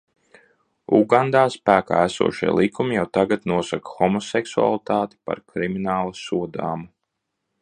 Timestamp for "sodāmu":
6.27-6.95